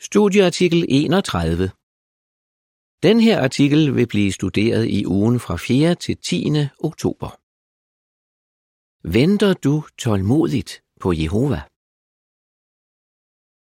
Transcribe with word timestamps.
Studieartikel 0.00 0.84
31 0.88 1.70
Den 3.02 3.20
her 3.20 3.42
artikel 3.42 3.94
vil 3.96 4.06
blive 4.08 4.32
studeret 4.32 4.86
i 4.88 5.06
ugen 5.06 5.40
fra 5.40 5.56
4. 5.56 5.94
til 5.94 6.16
10. 6.16 6.44
oktober. 6.78 7.30
Venter 9.16 9.52
du 9.54 9.74
tålmodigt 9.98 10.72
på 11.00 11.12
Jehova? 11.12 11.60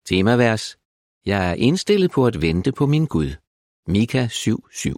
Temavers 0.04 0.64
Jeg 1.27 1.51
er 1.51 1.54
indstillet 1.54 2.11
på 2.11 2.27
at 2.27 2.41
vente 2.43 2.73
på 2.73 2.87
min 2.87 3.07
Gud. 3.07 3.31
Mika 3.87 4.23
7:7. 4.27 4.93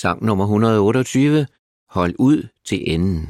Sang 0.00 0.24
nummer 0.24 0.44
128 0.44 1.46
Hold 1.88 2.14
ud 2.18 2.48
til 2.64 2.80
enden. 2.94 3.24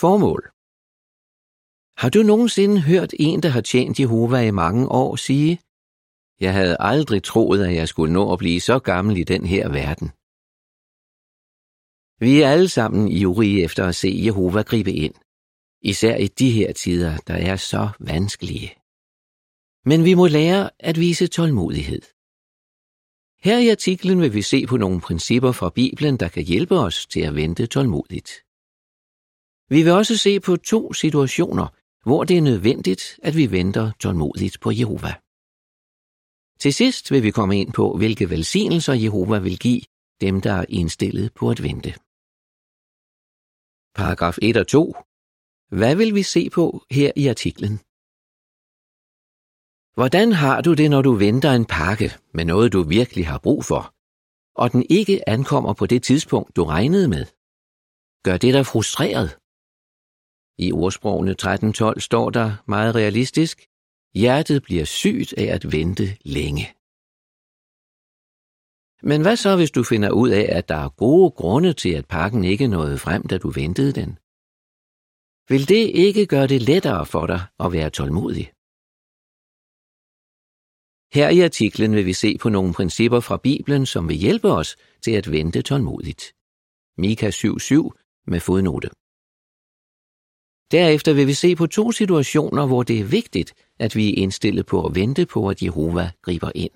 Formål 0.00 0.57
har 2.02 2.08
du 2.08 2.22
nogensinde 2.22 2.82
hørt 2.82 3.14
en, 3.18 3.42
der 3.42 3.48
har 3.48 3.60
tjent 3.60 4.00
Jehova 4.00 4.40
i 4.40 4.50
mange 4.50 4.88
år, 4.88 5.16
sige, 5.16 5.60
Jeg 6.40 6.52
havde 6.52 6.76
aldrig 6.80 7.22
troet, 7.22 7.64
at 7.64 7.74
jeg 7.74 7.88
skulle 7.88 8.12
nå 8.12 8.32
at 8.32 8.38
blive 8.38 8.60
så 8.60 8.78
gammel 8.78 9.16
i 9.16 9.24
den 9.24 9.46
her 9.46 9.68
verden. 9.68 10.08
Vi 12.24 12.40
er 12.42 12.48
alle 12.50 12.68
sammen 12.68 13.08
ivrige 13.08 13.64
efter 13.64 13.86
at 13.86 13.94
se 13.94 14.20
Jehova 14.24 14.62
gribe 14.62 14.92
ind, 14.92 15.14
især 15.82 16.16
i 16.16 16.26
de 16.26 16.50
her 16.50 16.72
tider, 16.72 17.16
der 17.16 17.34
er 17.34 17.56
så 17.56 17.88
vanskelige. 17.98 18.74
Men 19.84 20.04
vi 20.04 20.14
må 20.14 20.26
lære 20.26 20.70
at 20.78 20.96
vise 20.98 21.26
tålmodighed. 21.26 22.02
Her 23.46 23.58
i 23.58 23.68
artiklen 23.68 24.20
vil 24.20 24.34
vi 24.34 24.42
se 24.42 24.66
på 24.66 24.76
nogle 24.76 25.00
principper 25.00 25.52
fra 25.52 25.70
Bibelen, 25.70 26.16
der 26.16 26.28
kan 26.28 26.44
hjælpe 26.44 26.76
os 26.78 27.06
til 27.06 27.20
at 27.20 27.34
vente 27.34 27.66
tålmodigt. 27.66 28.30
Vi 29.74 29.82
vil 29.82 29.92
også 29.92 30.16
se 30.16 30.40
på 30.40 30.56
to 30.56 30.92
situationer, 30.92 31.77
hvor 32.02 32.24
det 32.24 32.36
er 32.36 32.42
nødvendigt, 32.42 33.20
at 33.22 33.36
vi 33.36 33.50
venter 33.50 33.92
tålmodigt 34.00 34.60
på 34.60 34.70
Jehova. 34.70 35.14
Til 36.58 36.74
sidst 36.74 37.10
vil 37.10 37.22
vi 37.22 37.30
komme 37.30 37.60
ind 37.60 37.72
på, 37.72 37.96
hvilke 37.96 38.30
velsignelser 38.30 38.92
Jehova 38.92 39.38
vil 39.38 39.58
give 39.58 39.82
dem, 40.20 40.40
der 40.40 40.52
er 40.52 40.64
indstillet 40.68 41.34
på 41.34 41.50
at 41.50 41.62
vente. 41.62 41.90
Paragraf 43.94 44.38
1 44.42 44.56
og 44.56 44.66
2. 44.66 44.94
Hvad 45.68 45.96
vil 45.96 46.14
vi 46.14 46.22
se 46.22 46.50
på 46.50 46.84
her 46.90 47.12
i 47.16 47.26
artiklen? 47.26 47.74
Hvordan 49.98 50.32
har 50.32 50.60
du 50.60 50.74
det, 50.74 50.90
når 50.90 51.02
du 51.02 51.12
venter 51.12 51.52
en 51.52 51.66
pakke 51.66 52.08
med 52.34 52.44
noget, 52.44 52.72
du 52.72 52.82
virkelig 52.82 53.26
har 53.26 53.38
brug 53.38 53.64
for, 53.64 53.94
og 54.54 54.72
den 54.72 54.86
ikke 54.90 55.28
ankommer 55.28 55.72
på 55.72 55.86
det 55.86 56.02
tidspunkt, 56.02 56.56
du 56.56 56.64
regnede 56.64 57.08
med? 57.08 57.24
Gør 58.26 58.36
det 58.36 58.54
dig 58.54 58.66
frustreret? 58.66 59.28
I 60.58 60.72
ordsprogene 60.72 61.34
13.12 61.42 62.00
står 62.00 62.30
der 62.30 62.56
meget 62.66 62.94
realistisk, 62.94 63.66
hjertet 64.14 64.62
bliver 64.62 64.84
sygt 64.84 65.32
af 65.32 65.44
at 65.44 65.72
vente 65.72 66.06
længe. 66.24 66.74
Men 69.02 69.22
hvad 69.22 69.36
så, 69.36 69.56
hvis 69.56 69.70
du 69.70 69.82
finder 69.82 70.10
ud 70.10 70.30
af, 70.30 70.46
at 70.58 70.68
der 70.68 70.74
er 70.74 70.88
gode 70.88 71.30
grunde 71.30 71.72
til, 71.72 71.92
at 71.94 72.08
pakken 72.08 72.44
ikke 72.44 72.66
nåede 72.66 72.98
frem, 72.98 73.22
da 73.26 73.38
du 73.38 73.50
ventede 73.50 73.92
den? 73.92 74.10
Vil 75.50 75.68
det 75.68 75.84
ikke 76.06 76.26
gøre 76.26 76.46
det 76.46 76.62
lettere 76.62 77.06
for 77.06 77.26
dig 77.26 77.42
at 77.60 77.72
være 77.72 77.90
tålmodig? 77.90 78.46
Her 81.16 81.28
i 81.28 81.40
artiklen 81.40 81.94
vil 81.94 82.06
vi 82.06 82.12
se 82.12 82.38
på 82.38 82.48
nogle 82.48 82.74
principper 82.74 83.20
fra 83.20 83.36
Bibelen, 83.36 83.86
som 83.86 84.08
vil 84.08 84.16
hjælpe 84.16 84.48
os 84.48 84.76
til 85.02 85.10
at 85.10 85.32
vente 85.32 85.62
tålmodigt. 85.62 86.34
Mika 86.98 87.30
7.7 87.30 88.24
med 88.26 88.40
fodnote. 88.40 88.90
Derefter 90.70 91.12
vil 91.12 91.26
vi 91.26 91.34
se 91.34 91.56
på 91.56 91.66
to 91.66 91.92
situationer, 91.92 92.66
hvor 92.66 92.82
det 92.82 93.00
er 93.00 93.04
vigtigt, 93.04 93.54
at 93.78 93.96
vi 93.96 94.08
er 94.08 94.22
indstillet 94.22 94.66
på 94.66 94.86
at 94.86 94.94
vente 94.94 95.26
på, 95.26 95.48
at 95.48 95.62
Jehova 95.62 96.10
griber 96.22 96.52
ind. 96.54 96.70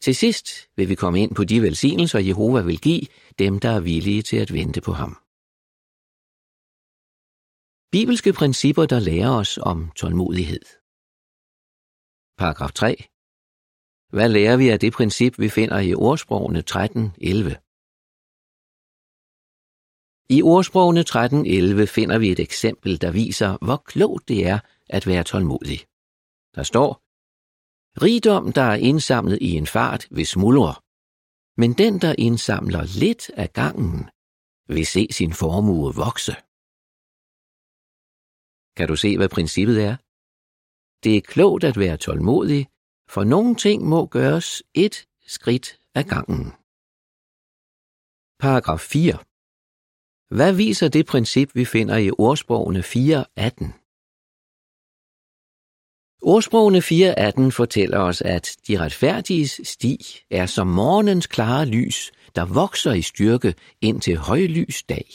Til 0.00 0.14
sidst 0.14 0.46
vil 0.76 0.88
vi 0.88 0.94
komme 0.94 1.20
ind 1.22 1.34
på 1.34 1.44
de 1.44 1.62
velsignelser, 1.62 2.18
Jehova 2.18 2.60
vil 2.60 2.80
give 2.80 3.06
dem, 3.38 3.58
der 3.58 3.70
er 3.70 3.80
villige 3.80 4.22
til 4.22 4.36
at 4.36 4.52
vente 4.52 4.80
på 4.80 4.92
ham. 4.92 5.12
Bibelske 7.92 8.32
principper, 8.32 8.86
der 8.86 9.00
lærer 9.00 9.30
os 9.30 9.58
om 9.58 9.90
tålmodighed. 9.96 10.64
Paragraf 12.38 12.72
3. 12.72 12.96
Hvad 14.10 14.28
lærer 14.28 14.56
vi 14.56 14.68
af 14.68 14.80
det 14.80 14.92
princip, 14.92 15.38
vi 15.38 15.48
finder 15.48 15.78
i 15.78 15.94
ordsprogene 15.94 16.62
13.11? 16.70 17.69
I 20.36 20.42
ordsprogene 20.42 21.00
13.11 21.00 21.84
finder 21.96 22.18
vi 22.18 22.28
et 22.30 22.40
eksempel, 22.40 23.00
der 23.00 23.10
viser, 23.10 23.58
hvor 23.66 23.76
klogt 23.76 24.28
det 24.28 24.46
er 24.46 24.58
at 24.88 25.06
være 25.06 25.24
tålmodig. 25.24 25.80
Der 26.56 26.62
står, 26.62 26.90
Rigdom, 28.04 28.52
der 28.52 28.62
er 28.62 28.74
indsamlet 28.90 29.38
i 29.40 29.50
en 29.60 29.66
fart, 29.66 30.06
vil 30.10 30.26
smuldre, 30.26 30.74
men 31.60 31.70
den, 31.82 32.00
der 32.04 32.14
indsamler 32.18 32.82
lidt 33.02 33.30
af 33.42 33.52
gangen, 33.52 34.10
vil 34.74 34.86
se 34.86 35.08
sin 35.10 35.32
formue 35.32 35.94
vokse. 36.04 36.34
Kan 38.76 38.88
du 38.88 38.96
se, 38.96 39.16
hvad 39.16 39.28
princippet 39.28 39.76
er? 39.88 39.96
Det 41.04 41.16
er 41.16 41.20
klogt 41.34 41.64
at 41.64 41.78
være 41.78 41.96
tålmodig, 41.96 42.62
for 43.08 43.24
nogle 43.24 43.54
ting 43.54 43.78
må 43.92 44.06
gøres 44.06 44.62
et 44.74 44.96
skridt 45.26 45.68
ad 45.94 46.04
gangen. 46.04 46.44
Paragraf 48.38 48.80
4. 48.80 49.29
Hvad 50.30 50.52
viser 50.52 50.88
det 50.88 51.06
princip, 51.06 51.54
vi 51.54 51.64
finder 51.64 51.96
i 51.96 52.10
ordsprogene 52.10 52.80
4.18? 52.80 53.80
Ordsprogene 56.22 56.78
4.18 56.78 57.50
fortæller 57.50 57.98
os, 57.98 58.22
at 58.22 58.56
de 58.68 58.80
retfærdiges 58.80 59.60
sti 59.64 59.96
er 60.30 60.46
som 60.46 60.66
morgens 60.66 61.26
klare 61.26 61.66
lys, 61.66 62.12
der 62.34 62.44
vokser 62.44 62.92
i 62.92 63.02
styrke 63.02 63.54
ind 63.80 64.00
til 64.00 64.16
højlys 64.16 64.82
dag. 64.82 65.08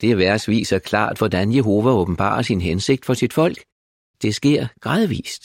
Det 0.00 0.18
vers 0.18 0.48
viser 0.48 0.78
klart, 0.78 1.18
hvordan 1.18 1.54
Jehova 1.54 1.90
åbenbarer 1.90 2.42
sin 2.42 2.60
hensigt 2.60 3.04
for 3.04 3.14
sit 3.14 3.32
folk. 3.32 3.58
Det 4.22 4.34
sker 4.34 4.66
gradvist. 4.80 5.44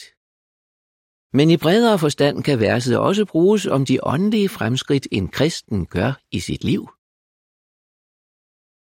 Men 1.36 1.50
i 1.50 1.56
bredere 1.56 1.98
forstand 1.98 2.42
kan 2.42 2.60
verset 2.60 2.98
også 2.98 3.24
bruges 3.24 3.66
om 3.66 3.84
de 3.84 4.04
åndelige 4.04 4.48
fremskridt, 4.48 5.08
en 5.12 5.28
kristen 5.28 5.86
gør 5.86 6.12
i 6.30 6.40
sit 6.40 6.64
liv. 6.64 6.95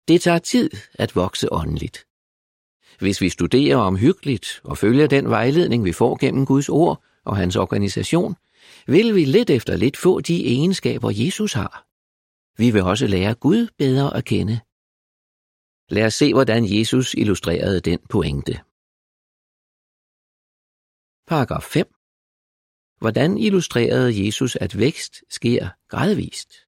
Det 0.08 0.22
tager 0.22 0.40
tid 0.40 0.70
at 0.94 1.16
vokse 1.16 1.54
åndeligt. 1.54 2.08
Hvis 3.00 3.22
vi 3.22 3.30
studerer 3.30 3.78
omhyggeligt 3.78 4.62
og 4.64 4.78
følger 4.78 5.08
den 5.08 5.30
vejledning, 5.30 5.86
vi 5.86 5.92
får 5.92 6.18
gennem 6.18 6.46
Guds 6.46 6.70
ord 6.70 7.04
og 7.26 7.38
hans 7.38 7.56
organisation, 7.56 8.36
vil 8.88 9.16
vi 9.16 9.26
lidt 9.26 9.50
efter 9.50 9.78
lidt 9.78 9.98
få 9.98 10.22
de 10.22 10.46
egenskaber, 10.46 11.12
Jesus 11.14 11.54
har. 11.54 11.88
Vi 12.58 12.72
vil 12.72 12.82
også 12.82 13.08
lære 13.08 13.36
Gud 13.36 13.68
bedre 13.78 14.18
at 14.18 14.26
kende. 14.26 14.60
Lad 15.90 16.06
os 16.06 16.14
se, 16.14 16.34
hvordan 16.34 16.66
Jesus 16.66 17.14
illustrerede 17.14 17.80
den 17.80 18.00
pointe. 18.10 18.54
Paragraf 21.28 21.64
5. 21.64 21.88
Hvordan 23.00 23.38
illustrerede 23.38 24.26
Jesus, 24.26 24.56
at 24.56 24.78
vækst 24.78 25.24
sker 25.30 25.70
gradvist? 25.88 26.67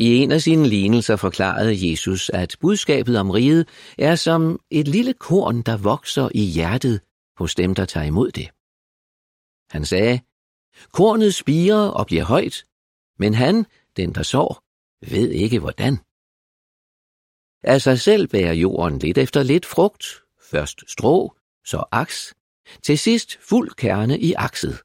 I 0.00 0.16
en 0.16 0.32
af 0.32 0.42
sine 0.42 0.68
lignelser 0.68 1.16
forklarede 1.16 1.90
Jesus, 1.90 2.30
at 2.30 2.56
budskabet 2.60 3.18
om 3.18 3.30
riget 3.30 3.68
er 3.98 4.14
som 4.14 4.60
et 4.70 4.88
lille 4.88 5.14
korn, 5.14 5.62
der 5.62 5.76
vokser 5.76 6.28
i 6.34 6.44
hjertet 6.44 7.00
hos 7.36 7.54
dem, 7.54 7.74
der 7.74 7.84
tager 7.84 8.06
imod 8.06 8.30
det. 8.30 8.48
Han 9.70 9.84
sagde, 9.84 10.20
kornet 10.92 11.34
spiger 11.34 11.76
og 11.76 12.06
bliver 12.06 12.24
højt, 12.24 12.64
men 13.18 13.34
han, 13.34 13.66
den 13.96 14.14
der 14.14 14.22
sår, 14.22 14.62
ved 15.10 15.30
ikke 15.30 15.58
hvordan. 15.58 15.98
Af 17.62 17.82
sig 17.82 18.00
selv 18.00 18.28
bærer 18.28 18.52
jorden 18.52 18.98
lidt 18.98 19.18
efter 19.18 19.42
lidt 19.42 19.66
frugt, 19.66 20.04
først 20.50 20.90
strå, 20.90 21.36
så 21.64 21.84
aks, 21.92 22.34
til 22.82 22.98
sidst 22.98 23.38
fuld 23.40 23.70
kerne 23.70 24.20
i 24.20 24.32
akset. 24.32 24.82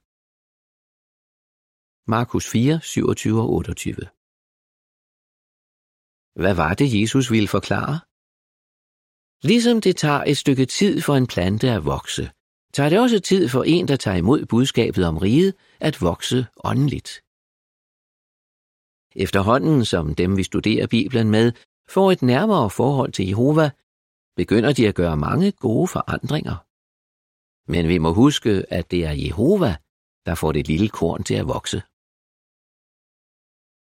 Markus 2.07 2.49
4, 2.49 2.79
27 2.81 3.41
og 3.41 3.53
28 3.53 3.95
hvad 6.35 6.55
var 6.55 6.73
det, 6.73 7.01
Jesus 7.01 7.31
ville 7.31 7.47
forklare? 7.47 7.99
Ligesom 9.49 9.81
det 9.81 9.95
tager 9.97 10.23
et 10.23 10.37
stykke 10.37 10.65
tid 10.65 11.01
for 11.01 11.15
en 11.15 11.27
plante 11.27 11.71
at 11.71 11.85
vokse, 11.85 12.31
tager 12.73 12.89
det 12.89 12.99
også 12.99 13.19
tid 13.19 13.49
for 13.49 13.63
en, 13.63 13.87
der 13.87 13.95
tager 13.95 14.17
imod 14.17 14.45
budskabet 14.45 15.05
om 15.05 15.17
riget, 15.17 15.53
at 15.79 16.01
vokse 16.01 16.45
åndeligt. 16.63 17.09
Efterhånden 19.15 19.85
som 19.85 20.15
dem, 20.15 20.37
vi 20.37 20.43
studerer 20.43 20.87
Bibelen 20.87 21.29
med, 21.29 21.51
får 21.89 22.11
et 22.11 22.21
nærmere 22.21 22.69
forhold 22.69 23.11
til 23.11 23.27
Jehova, 23.27 23.71
begynder 24.35 24.73
de 24.73 24.87
at 24.87 24.95
gøre 24.95 25.17
mange 25.17 25.51
gode 25.51 25.87
forandringer. 25.87 26.57
Men 27.71 27.87
vi 27.87 27.97
må 27.97 28.13
huske, 28.13 28.65
at 28.69 28.91
det 28.91 29.05
er 29.05 29.11
Jehova, 29.11 29.75
der 30.25 30.35
får 30.35 30.51
det 30.51 30.67
lille 30.67 30.89
korn 30.89 31.23
til 31.23 31.33
at 31.33 31.47
vokse. 31.47 31.79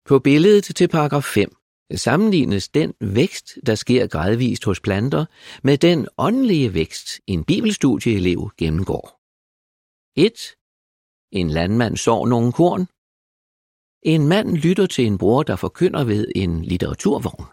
På 0.08 0.18
billedet 0.18 0.64
til 0.64 0.88
paragraf 0.88 1.24
5 1.24 1.59
sammenlignes 1.98 2.68
den 2.68 2.94
vækst, 3.00 3.58
der 3.66 3.74
sker 3.74 4.06
gradvist 4.06 4.64
hos 4.64 4.80
planter, 4.80 5.24
med 5.62 5.78
den 5.78 6.08
åndelige 6.18 6.74
vækst, 6.74 7.20
en 7.26 7.44
bibelstudieelev 7.44 8.50
gennemgår. 8.56 9.20
1. 10.16 10.56
En 11.32 11.50
landmand 11.50 11.96
sår 11.96 12.26
nogle 12.26 12.52
korn. 12.52 12.86
En 14.02 14.28
mand 14.28 14.56
lytter 14.56 14.86
til 14.86 15.06
en 15.06 15.18
bror, 15.18 15.42
der 15.42 15.56
forkynder 15.56 16.04
ved 16.04 16.32
en 16.36 16.64
litteraturvogn. 16.64 17.46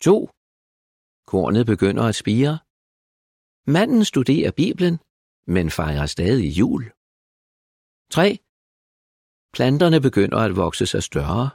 2. 0.00 0.30
Kornet 1.26 1.66
begynder 1.66 2.04
at 2.04 2.14
spire. 2.14 2.58
Manden 3.66 4.04
studerer 4.04 4.50
Bibelen, 4.50 4.98
men 5.46 5.70
fejrer 5.70 6.06
stadig 6.06 6.58
jul. 6.58 6.82
3. 8.10 8.38
Planterne 9.52 10.00
begynder 10.00 10.38
at 10.38 10.56
vokse 10.56 10.86
sig 10.86 11.02
større. 11.02 11.50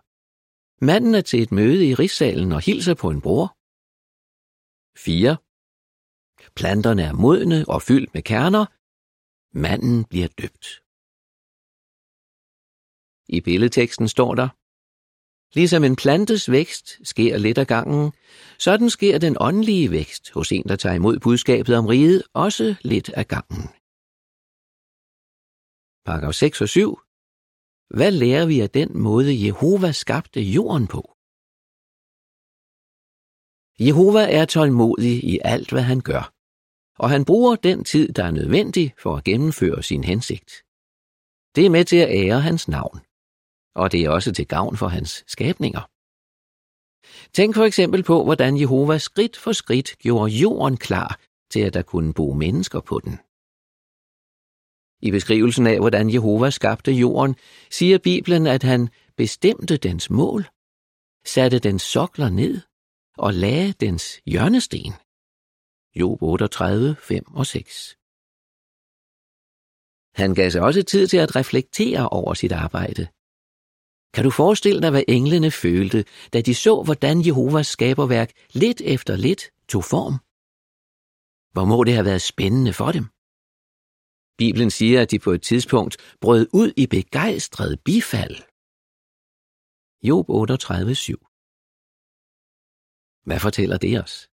Manden 0.81 1.15
er 1.15 1.21
til 1.21 1.41
et 1.41 1.51
møde 1.51 1.88
i 1.89 1.94
rigssalen 1.94 2.51
og 2.51 2.62
hilser 2.62 2.94
på 2.94 3.09
en 3.09 3.21
bror. 3.21 3.47
4. 4.97 5.38
Planterne 6.56 7.03
er 7.03 7.13
modne 7.13 7.65
og 7.68 7.81
fyldt 7.81 8.13
med 8.13 8.21
kerner. 8.21 8.65
Manden 9.57 10.06
bliver 10.06 10.27
døbt. 10.27 10.68
I 13.29 13.41
billedteksten 13.41 14.07
står 14.07 14.35
der, 14.35 14.50
Ligesom 15.56 15.83
en 15.83 15.95
plantes 15.95 16.51
vækst 16.51 17.07
sker 17.07 17.38
lidt 17.38 17.57
af 17.57 17.68
gangen, 17.68 18.13
sådan 18.59 18.89
sker 18.89 19.18
den 19.18 19.38
åndelige 19.39 19.91
vækst 19.91 20.31
hos 20.31 20.51
en, 20.51 20.63
der 20.63 20.75
tager 20.75 20.95
imod 20.95 21.19
budskabet 21.19 21.77
om 21.77 21.85
riget, 21.85 22.23
også 22.33 22.75
lidt 22.81 23.09
af 23.09 23.27
gangen. 23.27 23.63
Paragraf 26.06 26.33
6 26.33 26.62
og 26.62 26.69
7. 26.69 27.06
Hvad 27.89 28.12
lærer 28.12 28.45
vi 28.45 28.60
af 28.60 28.69
den 28.69 28.98
måde, 28.98 29.45
Jehova 29.45 29.92
skabte 29.92 30.42
jorden 30.42 30.88
på? 30.88 31.01
Jehova 33.80 34.24
er 34.39 34.45
tålmodig 34.45 35.24
i 35.24 35.39
alt, 35.44 35.69
hvad 35.72 35.81
han 35.81 36.01
gør, 36.01 36.34
og 37.04 37.10
han 37.10 37.25
bruger 37.25 37.56
den 37.56 37.84
tid, 37.84 38.13
der 38.13 38.24
er 38.24 38.31
nødvendig 38.31 38.94
for 38.98 39.16
at 39.16 39.24
gennemføre 39.24 39.84
sin 39.84 40.04
hensigt. 40.04 40.51
Det 41.56 41.66
er 41.66 41.69
med 41.69 41.86
til 41.86 41.98
at 41.98 42.10
ære 42.10 42.42
hans 42.42 42.68
navn, 42.68 43.00
og 43.75 43.92
det 43.92 44.00
er 44.01 44.10
også 44.10 44.31
til 44.33 44.48
gavn 44.48 44.78
for 44.78 44.88
hans 44.88 45.24
skabninger. 45.28 45.83
Tænk 47.33 47.56
for 47.56 47.63
eksempel 47.63 48.04
på, 48.04 48.24
hvordan 48.24 48.60
Jehova 48.60 48.98
skridt 48.98 49.38
for 49.38 49.51
skridt 49.51 49.98
gjorde 49.98 50.31
jorden 50.31 50.78
klar 50.78 51.19
til, 51.51 51.60
at 51.60 51.74
der 51.74 51.81
kunne 51.81 52.13
bo 52.13 52.33
mennesker 52.33 52.81
på 52.81 53.00
den. 53.00 53.19
I 55.01 55.11
beskrivelsen 55.11 55.67
af, 55.67 55.79
hvordan 55.79 56.13
Jehova 56.13 56.49
skabte 56.49 56.91
jorden, 56.91 57.35
siger 57.71 57.97
Bibelen, 57.97 58.47
at 58.47 58.63
han 58.63 58.89
bestemte 59.17 59.77
dens 59.77 60.09
mål, 60.09 60.47
satte 61.25 61.59
dens 61.59 61.81
sokler 61.81 62.29
ned 62.29 62.61
og 63.17 63.33
lagde 63.33 63.73
dens 63.73 64.21
hjørnesten. 64.25 64.94
Job 65.95 66.21
38, 66.21 66.95
5 66.95 67.23
og 67.35 67.45
6. 67.45 67.97
Han 70.21 70.33
gav 70.33 70.51
sig 70.51 70.61
også 70.61 70.83
tid 70.83 71.07
til 71.07 71.17
at 71.17 71.35
reflektere 71.35 72.09
over 72.09 72.33
sit 72.33 72.51
arbejde. 72.51 73.07
Kan 74.13 74.23
du 74.23 74.29
forestille 74.29 74.81
dig, 74.81 74.89
hvad 74.89 75.03
englene 75.07 75.51
følte, 75.51 76.05
da 76.33 76.41
de 76.41 76.55
så, 76.55 76.83
hvordan 76.83 77.25
Jehovas 77.25 77.67
skaberværk 77.67 78.31
lidt 78.53 78.81
efter 78.81 79.15
lidt 79.15 79.44
tog 79.69 79.83
form? 79.83 80.15
Hvor 81.53 81.65
må 81.65 81.83
det 81.83 81.94
have 81.94 82.05
været 82.05 82.21
spændende 82.21 82.73
for 82.73 82.91
dem? 82.91 83.05
Bibelen 84.38 84.72
siger, 84.72 85.01
at 85.01 85.12
de 85.12 85.19
på 85.19 85.31
et 85.31 85.42
tidspunkt 85.42 85.98
brød 86.22 86.48
ud 86.54 86.74
i 86.78 86.88
begejstret 86.88 87.80
bifald. 87.86 88.36
Job 90.04 90.30
38:7 90.30 91.13
Hvad 93.24 93.39
fortæller 93.39 93.78
det 93.78 94.04
os? 94.04 94.30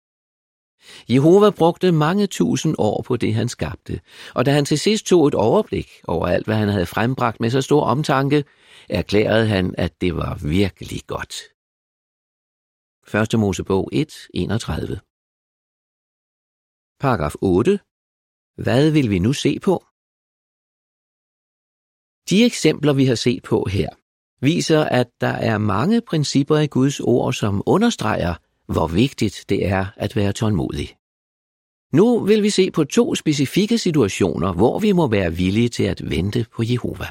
Jehova 1.09 1.49
brugte 1.49 1.91
mange 1.91 2.27
tusind 2.27 2.75
år 2.77 3.01
på 3.01 3.17
det, 3.17 3.33
han 3.33 3.49
skabte, 3.49 4.01
og 4.35 4.45
da 4.45 4.51
han 4.51 4.65
til 4.65 4.79
sidst 4.79 5.05
tog 5.05 5.27
et 5.27 5.35
overblik 5.35 5.89
over 6.07 6.27
alt, 6.27 6.45
hvad 6.45 6.55
han 6.55 6.69
havde 6.69 6.85
frembragt 6.85 7.39
med 7.39 7.49
så 7.49 7.61
stor 7.61 7.85
omtanke, 7.85 8.43
erklærede 8.89 9.47
han, 9.47 9.75
at 9.77 10.01
det 10.01 10.15
var 10.15 10.39
virkelig 10.43 11.01
godt. 11.07 11.35
1. 13.33 13.39
Mosebog 13.39 13.89
1, 13.91 14.13
31 14.33 14.99
Paragraf 16.99 17.35
8. 17.41 17.79
Hvad 18.55 18.91
vil 18.91 19.09
vi 19.09 19.19
nu 19.19 19.33
se 19.33 19.59
på? 19.59 19.85
De 22.29 22.45
eksempler, 22.45 22.93
vi 22.93 23.05
har 23.05 23.15
set 23.15 23.43
på 23.43 23.67
her, 23.71 23.89
viser, 24.41 24.83
at 24.83 25.09
der 25.21 25.27
er 25.27 25.57
mange 25.57 26.01
principper 26.01 26.57
i 26.57 26.67
Guds 26.67 26.99
ord, 26.99 27.33
som 27.33 27.63
understreger, 27.65 28.35
hvor 28.73 28.87
vigtigt 28.87 29.45
det 29.49 29.67
er 29.67 29.85
at 29.95 30.15
være 30.15 30.33
tålmodig. 30.33 30.89
Nu 31.93 32.25
vil 32.25 32.43
vi 32.43 32.49
se 32.49 32.71
på 32.71 32.83
to 32.83 33.15
specifikke 33.15 33.77
situationer, 33.77 34.53
hvor 34.53 34.79
vi 34.79 34.91
må 34.91 35.07
være 35.07 35.33
villige 35.33 35.69
til 35.69 35.83
at 35.83 36.09
vente 36.09 36.45
på 36.55 36.63
Jehova. 36.63 37.09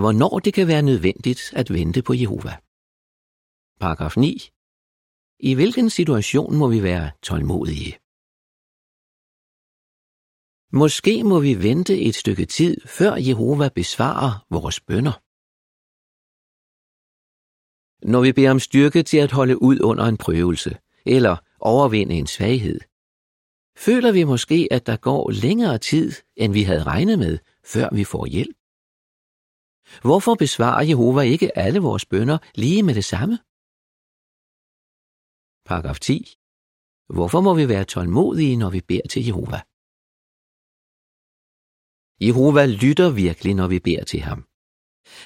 Hvornår 0.00 0.38
det 0.38 0.54
kan 0.54 0.68
være 0.68 0.82
nødvendigt 0.82 1.52
at 1.56 1.72
vente 1.72 2.02
på 2.02 2.14
Jehova. 2.14 2.54
Paragraf 3.80 4.16
9. 4.16 4.50
I 5.40 5.54
hvilken 5.54 5.90
situation 5.90 6.56
må 6.56 6.68
vi 6.68 6.82
være 6.82 7.10
tålmodige? 7.22 7.98
Måske 10.72 11.24
må 11.24 11.40
vi 11.40 11.62
vente 11.62 12.00
et 12.00 12.14
stykke 12.14 12.46
tid, 12.46 12.80
før 12.86 13.14
Jehova 13.14 13.68
besvarer 13.68 14.46
vores 14.50 14.80
bønder. 14.80 15.16
Når 18.12 18.20
vi 18.20 18.32
beder 18.32 18.50
om 18.50 18.58
styrke 18.58 19.02
til 19.02 19.18
at 19.18 19.32
holde 19.32 19.62
ud 19.62 19.80
under 19.80 20.04
en 20.04 20.16
prøvelse, 20.16 20.78
eller 21.06 21.36
overvinde 21.60 22.14
en 22.14 22.26
svaghed, 22.26 22.80
føler 23.76 24.12
vi 24.12 24.24
måske, 24.24 24.68
at 24.70 24.86
der 24.86 24.96
går 24.96 25.30
længere 25.30 25.78
tid, 25.78 26.12
end 26.36 26.52
vi 26.52 26.62
havde 26.62 26.82
regnet 26.82 27.18
med, 27.18 27.38
før 27.64 27.88
vi 27.92 28.04
får 28.04 28.26
hjælp. 28.26 28.56
Hvorfor 30.02 30.34
besvarer 30.34 30.84
Jehova 30.84 31.20
ikke 31.20 31.58
alle 31.58 31.80
vores 31.80 32.06
bønder 32.06 32.38
lige 32.54 32.82
med 32.82 32.94
det 32.94 33.04
samme? 33.04 33.38
Paragraf 35.68 36.00
10. 36.00 36.36
Hvorfor 37.08 37.40
må 37.40 37.54
vi 37.54 37.68
være 37.68 37.84
tålmodige, 37.84 38.56
når 38.56 38.70
vi 38.70 38.80
beder 38.80 39.08
til 39.10 39.26
Jehova? 39.26 39.60
Jehova 42.20 42.66
lytter 42.66 43.10
virkelig, 43.10 43.54
når 43.54 43.66
vi 43.66 43.78
beder 43.78 44.04
til 44.04 44.20
ham. 44.20 44.44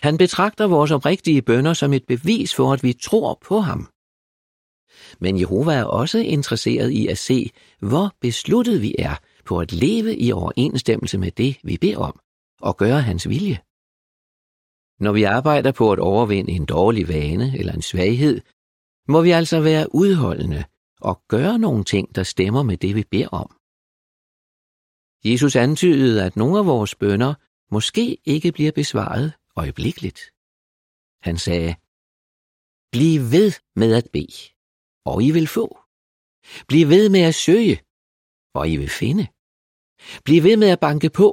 Han 0.03 0.19
betragter 0.19 0.67
vores 0.67 0.91
oprigtige 0.91 1.43
bønder 1.43 1.73
som 1.73 1.93
et 1.93 2.07
bevis 2.07 2.55
for, 2.55 2.73
at 2.73 2.83
vi 2.83 2.93
tror 2.93 3.39
på 3.49 3.61
ham. 3.61 3.89
Men 5.21 5.41
Jehova 5.41 5.73
er 5.75 5.85
også 5.85 6.19
interesseret 6.19 6.91
i 6.91 7.07
at 7.07 7.19
se, 7.19 7.51
hvor 7.79 8.15
besluttet 8.21 8.83
vi 8.83 8.95
er 8.99 9.17
på 9.45 9.59
at 9.59 9.73
leve 9.73 10.17
i 10.17 10.33
overensstemmelse 10.33 11.19
med 11.19 11.31
det, 11.31 11.59
vi 11.65 11.79
beder 11.81 11.97
om, 11.97 12.21
og 12.61 12.77
gøre 12.77 13.03
hans 13.03 13.29
vilje. 13.29 13.59
Når 15.01 15.13
vi 15.13 15.23
arbejder 15.23 15.73
på 15.73 15.93
at 15.93 15.99
overvinde 15.99 16.53
en 16.53 16.65
dårlig 16.65 17.09
vane 17.09 17.59
eller 17.59 17.73
en 17.73 17.83
svaghed, 17.83 18.41
må 19.09 19.23
vi 19.23 19.31
altså 19.31 19.61
være 19.61 19.95
udholdende 19.95 20.65
og 21.01 21.23
gøre 21.29 21.59
nogle 21.59 21.85
ting, 21.85 22.15
der 22.15 22.23
stemmer 22.23 22.63
med 22.63 22.77
det, 22.77 22.95
vi 22.95 23.05
beder 23.11 23.29
om. 23.29 23.57
Jesus 25.25 25.57
antydede, 25.57 26.25
at 26.25 26.37
nogle 26.37 26.59
af 26.59 26.67
vores 26.67 26.95
bønder 26.95 27.35
måske 27.75 28.19
ikke 28.25 28.53
bliver 28.53 28.73
besvaret 28.73 29.33
øjeblikkeligt. 29.57 30.21
Han 31.29 31.37
sagde, 31.39 31.75
Bliv 32.93 33.21
ved 33.35 33.53
med 33.77 33.91
at 34.01 34.09
bede, 34.13 34.39
og 35.05 35.23
I 35.23 35.31
vil 35.31 35.49
få. 35.49 35.67
Bliv 36.69 36.89
ved 36.89 37.09
med 37.09 37.21
at 37.31 37.35
søge, 37.35 37.77
og 38.55 38.69
I 38.73 38.77
vil 38.77 38.93
finde. 39.03 39.25
Bliv 40.25 40.43
ved 40.43 40.57
med 40.57 40.69
at 40.69 40.81
banke 40.81 41.11
på, 41.11 41.29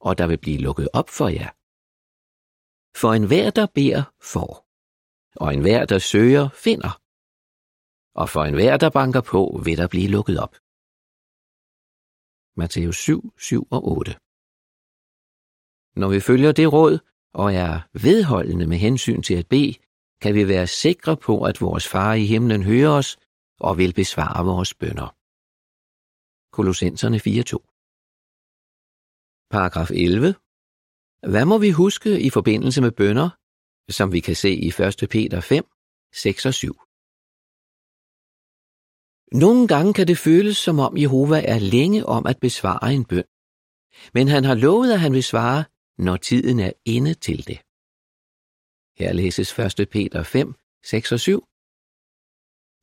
og 0.00 0.18
der 0.18 0.26
vil 0.26 0.38
blive 0.38 0.58
lukket 0.58 0.88
op 0.92 1.08
for 1.18 1.28
jer. 1.28 1.50
For 3.00 3.10
enhver, 3.18 3.50
der 3.50 3.66
beder, 3.66 4.02
får, 4.32 4.52
og 5.42 5.54
enhver, 5.54 5.84
der 5.86 5.98
søger, 5.98 6.48
finder. 6.48 6.92
Og 8.20 8.28
for 8.28 8.42
enhver, 8.44 8.76
der 8.76 8.90
banker 8.90 9.20
på, 9.20 9.60
vil 9.64 9.78
der 9.78 9.88
blive 9.88 10.08
lukket 10.08 10.38
op. 10.44 10.54
Matthæus 12.56 12.96
7, 12.96 13.32
7 13.38 13.68
og 13.70 13.88
8. 13.88 14.16
Når 16.00 16.08
vi 16.08 16.20
følger 16.20 16.52
det 16.52 16.72
råd 16.72 16.98
og 17.34 17.54
er 17.54 17.80
vedholdende 17.92 18.66
med 18.66 18.78
hensyn 18.78 19.22
til 19.22 19.34
at 19.34 19.48
bede, 19.48 19.74
kan 20.22 20.34
vi 20.34 20.48
være 20.48 20.66
sikre 20.66 21.16
på, 21.16 21.44
at 21.44 21.60
vores 21.60 21.88
far 21.88 22.14
i 22.14 22.24
himlen 22.24 22.62
hører 22.62 22.90
os 22.90 23.18
og 23.60 23.78
vil 23.78 23.92
besvare 23.94 24.44
vores 24.44 24.74
bønder. 24.74 25.08
Kolossenserne 26.56 27.16
4.2 27.16 27.74
Paragraf 29.50 29.90
11. 29.90 30.34
Hvad 31.32 31.44
må 31.44 31.58
vi 31.58 31.70
huske 31.70 32.20
i 32.20 32.30
forbindelse 32.30 32.80
med 32.80 32.92
bønder, 32.92 33.30
som 33.92 34.12
vi 34.12 34.20
kan 34.20 34.36
se 34.36 34.50
i 34.50 34.68
1. 34.68 35.08
Peter 35.10 35.40
5, 35.40 35.64
6 36.14 36.46
og 36.46 36.54
7? 36.54 36.80
Nogle 39.42 39.68
gange 39.68 39.94
kan 39.94 40.06
det 40.06 40.18
føles, 40.18 40.56
som 40.56 40.78
om 40.78 40.96
Jehova 40.96 41.38
er 41.44 41.58
længe 41.58 42.06
om 42.06 42.26
at 42.26 42.38
besvare 42.40 42.94
en 42.94 43.04
bøn. 43.04 43.24
Men 44.14 44.28
han 44.28 44.44
har 44.44 44.54
lovet, 44.54 44.92
at 44.92 45.00
han 45.00 45.12
vil 45.12 45.22
svare, 45.22 45.64
når 45.98 46.16
tiden 46.16 46.60
er 46.60 46.72
inde 46.84 47.14
til 47.14 47.46
det. 47.46 47.58
Her 48.98 49.12
læses 49.12 49.58
1. 49.58 49.88
Peter 49.88 50.22
5, 50.22 50.54
6 50.84 51.12
og 51.12 51.20
7. 51.20 51.40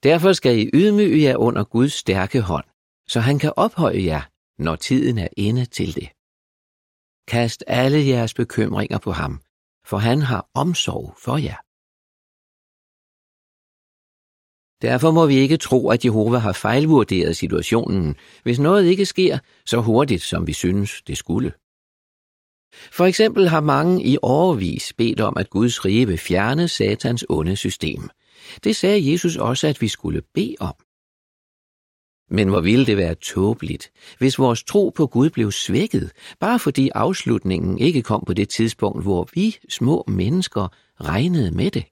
Derfor 0.03 0.33
skal 0.33 0.59
I 0.59 0.69
ydmyge 0.73 1.23
jer 1.23 1.37
under 1.37 1.63
Guds 1.63 1.93
stærke 1.93 2.41
hånd, 2.41 2.65
så 3.07 3.19
han 3.19 3.39
kan 3.39 3.53
ophøje 3.55 4.03
jer, 4.05 4.23
når 4.61 4.75
tiden 4.75 5.17
er 5.17 5.27
inde 5.37 5.65
til 5.65 5.95
det. 5.95 6.07
Kast 7.27 7.63
alle 7.67 8.07
jeres 8.07 8.33
bekymringer 8.33 8.97
på 8.97 9.11
ham, 9.11 9.41
for 9.85 9.97
han 9.97 10.21
har 10.21 10.49
omsorg 10.53 11.15
for 11.17 11.37
jer. 11.37 11.70
Derfor 14.81 15.11
må 15.11 15.25
vi 15.25 15.35
ikke 15.35 15.57
tro, 15.57 15.89
at 15.89 16.05
Jehova 16.05 16.37
har 16.37 16.53
fejlvurderet 16.53 17.37
situationen, 17.37 18.15
hvis 18.43 18.59
noget 18.59 18.85
ikke 18.85 19.05
sker 19.05 19.37
så 19.65 19.81
hurtigt, 19.81 20.21
som 20.21 20.47
vi 20.47 20.53
synes, 20.53 21.01
det 21.01 21.17
skulle. 21.17 21.53
For 22.91 23.05
eksempel 23.05 23.47
har 23.47 23.61
mange 23.61 24.03
i 24.03 24.17
årevis 24.21 24.93
bedt 24.93 25.19
om, 25.19 25.37
at 25.37 25.49
Guds 25.49 25.85
rige 25.85 26.07
vil 26.07 26.17
fjerne 26.17 26.67
satans 26.67 27.25
onde 27.29 27.55
system. 27.55 28.09
Det 28.63 28.75
sagde 28.75 29.11
Jesus 29.11 29.37
også, 29.37 29.67
at 29.67 29.81
vi 29.81 29.87
skulle 29.87 30.21
bede 30.33 30.55
om. 30.59 30.73
Men 32.29 32.47
hvor 32.49 32.61
ville 32.61 32.85
det 32.85 32.97
være 32.97 33.15
tåbeligt, 33.15 33.91
hvis 34.17 34.39
vores 34.39 34.63
tro 34.63 34.89
på 34.89 35.07
Gud 35.07 35.29
blev 35.29 35.51
svækket, 35.51 36.11
bare 36.39 36.59
fordi 36.59 36.89
afslutningen 36.95 37.77
ikke 37.77 38.01
kom 38.01 38.23
på 38.27 38.33
det 38.33 38.49
tidspunkt, 38.49 39.03
hvor 39.03 39.29
vi 39.33 39.57
små 39.69 40.03
mennesker 40.07 40.67
regnede 41.01 41.51
med 41.51 41.71
det. 41.71 41.85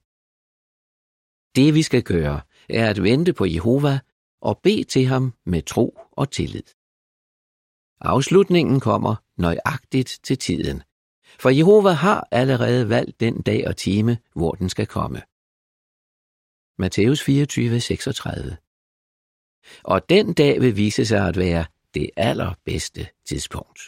Det 1.56 1.74
vi 1.74 1.82
skal 1.82 2.04
gøre, 2.04 2.42
er 2.70 2.90
at 2.90 3.04
vente 3.04 3.34
på 3.34 3.46
Jehova 3.46 4.00
og 4.42 4.60
bede 4.64 4.84
til 4.84 5.06
ham 5.06 5.34
med 5.46 5.62
tro 5.62 6.00
og 6.12 6.32
tillid. 6.32 6.64
Afslutningen 8.02 8.80
kommer 8.80 9.16
nøjagtigt 9.38 10.20
til 10.24 10.38
tiden, 10.38 10.84
for 11.40 11.50
Jehova 11.50 11.90
har 11.90 12.28
allerede 12.32 12.90
valgt 12.90 13.20
den 13.20 13.42
dag 13.42 13.68
og 13.68 13.78
time, 13.78 14.18
hvor 14.36 14.52
den 14.52 14.70
skal 14.70 14.88
komme. 14.88 15.22
Matthæus 16.78 17.24
24, 17.24 17.80
36 17.80 18.58
Og 19.84 20.10
den 20.10 20.34
dag 20.34 20.62
vil 20.62 20.78
vise 20.78 21.06
sig 21.06 21.28
at 21.28 21.38
være 21.38 21.66
det 21.94 22.10
allerbedste 22.18 23.08
tidspunkt. 23.26 23.80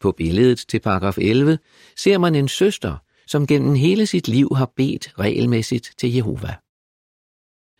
På 0.00 0.12
billedet 0.12 0.58
til 0.58 0.80
paragraf 0.80 1.18
11 1.18 1.58
ser 1.96 2.18
man 2.18 2.34
en 2.34 2.48
søster, 2.48 2.98
som 3.32 3.46
gennem 3.46 3.74
hele 3.74 4.06
sit 4.06 4.28
liv 4.28 4.48
har 4.56 4.72
bedt 4.76 5.04
regelmæssigt 5.18 5.94
til 5.98 6.14
Jehova. 6.14 6.52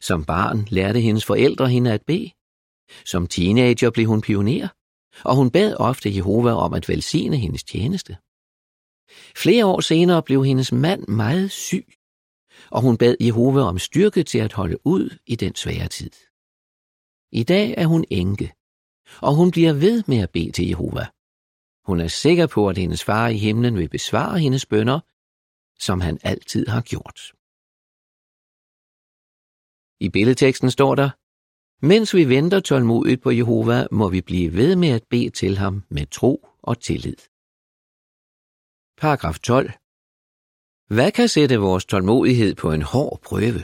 Som 0.09 0.25
barn 0.25 0.67
lærte 0.71 1.01
hendes 1.01 1.25
forældre 1.25 1.69
hende 1.69 1.93
at 1.93 2.03
bede. 2.03 2.31
Som 3.05 3.27
teenager 3.27 3.91
blev 3.91 4.07
hun 4.07 4.21
pioner, 4.21 4.69
og 5.25 5.37
hun 5.37 5.51
bad 5.51 5.77
ofte 5.79 6.15
Jehova 6.17 6.53
om 6.53 6.75
at 6.75 6.89
velsigne 6.89 7.37
hendes 7.37 7.65
tjeneste. 7.65 8.17
Flere 9.37 9.67
år 9.67 9.81
senere 9.81 10.23
blev 10.23 10.45
hendes 10.45 10.73
mand 10.73 11.09
meget 11.09 11.51
syg, 11.51 11.87
og 12.71 12.83
hun 12.83 12.97
bad 12.97 13.17
Jehova 13.21 13.61
om 13.61 13.79
styrke 13.79 14.23
til 14.23 14.39
at 14.39 14.53
holde 14.53 14.79
ud 14.87 15.19
i 15.27 15.37
den 15.37 15.55
svære 15.55 15.89
tid. 15.89 16.11
I 17.33 17.43
dag 17.43 17.75
er 17.77 17.87
hun 17.87 18.05
enke, 18.11 18.53
og 19.21 19.35
hun 19.35 19.51
bliver 19.51 19.73
ved 19.73 20.03
med 20.07 20.19
at 20.19 20.31
bede 20.31 20.53
til 20.53 20.69
Jehova. 20.69 21.07
Hun 21.85 22.01
er 22.01 22.09
sikker 22.09 22.47
på, 22.47 22.69
at 22.69 22.79
hendes 22.79 23.05
far 23.05 23.29
i 23.29 23.37
himlen 23.37 23.77
vil 23.77 23.89
besvare 23.89 24.39
hendes 24.39 24.67
bønder, 24.67 25.01
som 25.87 26.01
han 26.01 26.19
altid 26.23 26.67
har 26.75 26.83
gjort. 26.93 27.21
I 30.01 30.09
billedteksten 30.15 30.71
står 30.71 30.95
der, 30.95 31.11
Mens 31.87 32.15
vi 32.15 32.29
venter 32.29 32.61
tålmodigt 32.61 33.23
på 33.23 33.31
Jehova, 33.31 33.87
må 33.91 34.09
vi 34.09 34.21
blive 34.21 34.53
ved 34.53 34.77
med 34.77 34.89
at 34.89 35.05
bede 35.11 35.31
til 35.31 35.57
ham 35.59 35.85
med 35.89 36.07
tro 36.07 36.49
og 36.63 36.81
tillid. 36.81 37.21
Paragraf 39.01 39.39
12. 39.39 39.71
Hvad 40.97 41.13
kan 41.13 41.29
sætte 41.29 41.57
vores 41.57 41.85
tålmodighed 41.85 42.55
på 42.55 42.73
en 42.73 42.83
hård 42.83 43.21
prøve? 43.29 43.63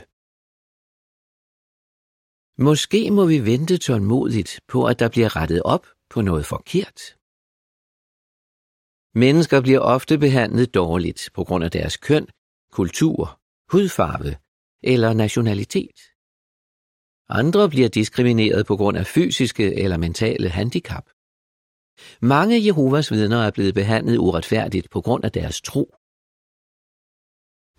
Måske 2.67 3.11
må 3.11 3.25
vi 3.25 3.45
vente 3.51 3.77
tålmodigt 3.77 4.51
på, 4.67 4.85
at 4.85 4.99
der 4.99 5.09
bliver 5.09 5.35
rettet 5.35 5.61
op 5.63 5.85
på 6.09 6.21
noget 6.21 6.45
forkert. 6.45 7.18
Mennesker 9.15 9.61
bliver 9.61 9.79
ofte 9.79 10.17
behandlet 10.17 10.73
dårligt 10.73 11.29
på 11.33 11.43
grund 11.43 11.63
af 11.63 11.71
deres 11.71 11.97
køn, 11.97 12.27
kultur, 12.71 13.39
hudfarve 13.71 14.35
eller 14.83 15.13
nationalitet. 15.13 15.99
Andre 17.29 17.69
bliver 17.69 17.89
diskrimineret 17.89 18.65
på 18.65 18.77
grund 18.77 18.97
af 18.97 19.05
fysiske 19.05 19.75
eller 19.75 19.97
mentale 19.97 20.49
handicap. 20.49 21.09
Mange 22.21 22.65
Jehovas 22.65 23.11
vidner 23.11 23.37
er 23.37 23.51
blevet 23.51 23.73
behandlet 23.73 24.17
uretfærdigt 24.17 24.89
på 24.89 25.01
grund 25.01 25.25
af 25.25 25.31
deres 25.31 25.61
tro. 25.61 25.95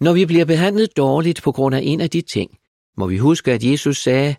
Når 0.01 0.13
vi 0.13 0.27
bliver 0.27 0.45
behandlet 0.45 0.97
dårligt 0.97 1.43
på 1.43 1.53
grund 1.53 1.75
af 1.75 1.81
en 1.83 2.01
af 2.01 2.11
de 2.11 2.21
ting, 2.21 2.59
må 2.97 3.07
vi 3.07 3.19
huske, 3.19 3.53
at 3.53 3.65
Jesus 3.65 4.03
sagde, 4.03 4.37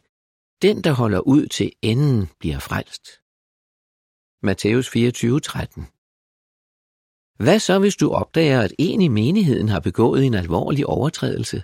den, 0.62 0.84
der 0.84 0.92
holder 0.92 1.20
ud 1.20 1.48
til 1.48 1.72
enden, 1.82 2.30
bliver 2.40 2.60
frelst. 2.60 3.04
Matthæus 4.44 4.90
24, 4.90 5.40
13 5.40 5.88
hvad 7.36 7.60
så, 7.60 7.80
hvis 7.80 7.96
du 7.96 8.10
opdager, 8.12 8.62
at 8.62 8.74
en 8.80 9.02
i 9.02 9.08
menigheden 9.08 9.70
har 9.70 9.80
begået 9.80 10.26
en 10.26 10.34
alvorlig 10.34 10.86
overtrædelse? 10.86 11.64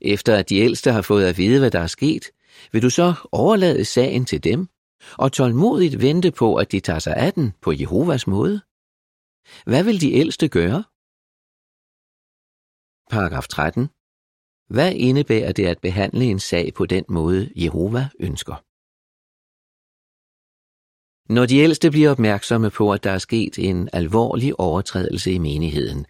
Efter 0.00 0.36
at 0.36 0.48
de 0.48 0.56
ældste 0.56 0.92
har 0.92 1.02
fået 1.02 1.24
at 1.24 1.38
vide, 1.38 1.58
hvad 1.58 1.70
der 1.70 1.80
er 1.80 1.86
sket, 1.86 2.24
vil 2.72 2.82
du 2.82 2.90
så 2.90 3.14
overlade 3.32 3.84
sagen 3.84 4.24
til 4.24 4.44
dem 4.44 4.68
og 5.18 5.32
tålmodigt 5.32 6.00
vente 6.00 6.30
på, 6.30 6.56
at 6.56 6.72
de 6.72 6.80
tager 6.80 6.98
sig 6.98 7.16
af 7.16 7.32
den 7.32 7.52
på 7.60 7.72
Jehovas 7.72 8.26
måde? 8.26 8.60
Hvad 9.64 9.84
vil 9.84 10.00
de 10.00 10.12
ældste 10.12 10.48
gøre? 10.48 10.84
Paragraf 13.10 13.46
13. 13.48 13.88
Hvad 14.74 14.92
indebærer 14.94 15.52
det 15.52 15.66
at 15.66 15.80
behandle 15.80 16.24
en 16.24 16.38
sag 16.38 16.74
på 16.74 16.86
den 16.86 17.04
måde, 17.08 17.50
Jehova 17.56 18.08
ønsker? 18.20 18.71
Når 21.32 21.46
de 21.46 21.58
ældste 21.58 21.90
bliver 21.90 22.10
opmærksomme 22.10 22.70
på, 22.70 22.92
at 22.92 23.04
der 23.04 23.10
er 23.10 23.18
sket 23.18 23.58
en 23.58 23.88
alvorlig 23.92 24.60
overtrædelse 24.60 25.32
i 25.32 25.38
menigheden, 25.38 26.06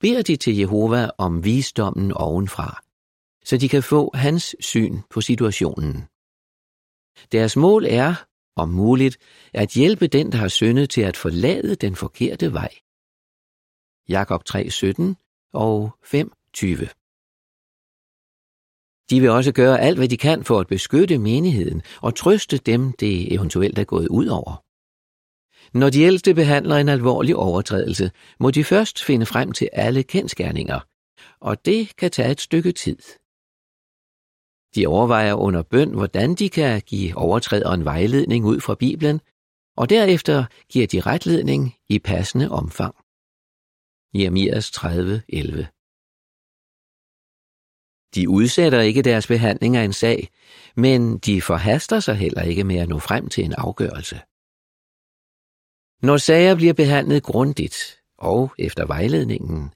beder 0.00 0.22
de 0.22 0.36
til 0.36 0.56
Jehova 0.56 1.10
om 1.18 1.44
visdommen 1.44 2.12
ovenfra, 2.12 2.82
så 3.44 3.56
de 3.56 3.68
kan 3.68 3.82
få 3.82 4.10
hans 4.14 4.56
syn 4.60 4.98
på 5.10 5.20
situationen. 5.20 6.04
Deres 7.32 7.56
mål 7.56 7.86
er, 7.88 8.14
om 8.56 8.68
muligt, 8.68 9.18
at 9.52 9.70
hjælpe 9.70 10.06
den, 10.06 10.32
der 10.32 10.38
har 10.38 10.48
syndet 10.48 10.90
til 10.90 11.00
at 11.00 11.16
forlade 11.16 11.74
den 11.74 11.96
forkerte 11.96 12.52
vej. 12.52 12.72
Jakob 14.08 14.42
3:17 14.48 15.02
og 15.52 15.90
5:20. 16.04 17.01
De 19.12 19.20
vil 19.20 19.30
også 19.30 19.52
gøre 19.52 19.80
alt, 19.80 19.98
hvad 19.98 20.08
de 20.08 20.16
kan 20.16 20.44
for 20.44 20.60
at 20.60 20.66
beskytte 20.66 21.18
menigheden 21.18 21.82
og 22.00 22.14
trøste 22.14 22.58
dem, 22.58 22.92
det 22.92 23.34
eventuelt 23.34 23.78
er 23.78 23.84
gået 23.84 24.08
ud 24.08 24.26
over. 24.26 24.64
Når 25.78 25.90
de 25.90 26.02
ældste 26.02 26.34
behandler 26.34 26.76
en 26.76 26.88
alvorlig 26.88 27.36
overtrædelse, 27.36 28.10
må 28.40 28.50
de 28.50 28.64
først 28.64 29.04
finde 29.04 29.26
frem 29.26 29.52
til 29.52 29.68
alle 29.72 30.02
kendskærninger, 30.02 30.80
og 31.40 31.64
det 31.64 31.96
kan 31.96 32.10
tage 32.10 32.30
et 32.30 32.40
stykke 32.40 32.72
tid. 32.72 32.98
De 34.74 34.86
overvejer 34.86 35.34
under 35.34 35.62
bøn, 35.62 35.90
hvordan 35.94 36.34
de 36.34 36.48
kan 36.48 36.82
give 36.86 37.16
overtræderen 37.16 37.84
vejledning 37.84 38.44
ud 38.44 38.60
fra 38.60 38.74
Bibelen, 38.74 39.20
og 39.76 39.90
derefter 39.90 40.44
giver 40.68 40.86
de 40.86 41.00
retledning 41.00 41.74
i 41.88 41.98
passende 41.98 42.50
omfang. 42.50 42.94
Jeremias 44.14 44.70
30:11 44.70 45.66
de 48.14 48.28
udsætter 48.28 48.80
ikke 48.80 49.02
deres 49.02 49.26
behandling 49.26 49.76
af 49.76 49.84
en 49.84 49.92
sag, 49.92 50.28
men 50.76 51.18
de 51.18 51.42
forhaster 51.42 52.00
sig 52.00 52.14
heller 52.14 52.42
ikke 52.42 52.64
med 52.64 52.76
at 52.76 52.88
nå 52.88 52.98
frem 52.98 53.28
til 53.28 53.44
en 53.44 53.52
afgørelse. 53.52 54.20
Når 56.06 56.16
sager 56.16 56.54
bliver 56.54 56.72
behandlet 56.72 57.22
grundigt 57.22 58.02
og 58.18 58.52
efter 58.58 58.86
vejledningen, 58.86 59.70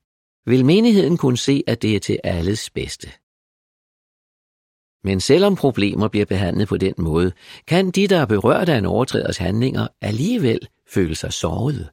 vil 0.47 0.65
menigheden 0.65 1.17
kunne 1.17 1.39
se, 1.39 1.63
at 1.67 1.83
det 1.83 1.97
er 1.97 2.01
til 2.01 2.19
alles 2.25 2.71
bedste. 2.71 3.09
Men 5.05 5.21
selvom 5.21 5.57
problemer 5.57 6.09
bliver 6.09 6.27
behandlet 6.27 6.69
på 6.69 6.77
den 6.77 6.95
måde, 6.99 7.33
kan 7.67 7.91
de, 7.91 8.09
der 8.09 8.21
er 8.21 8.27
berørt 8.27 8.69
af 8.69 8.79
en 8.79 8.87
overtræders 8.87 9.37
handlinger, 9.37 9.89
alligevel 10.01 10.69
føle 10.89 11.15
sig 11.15 11.33
såret. 11.33 11.91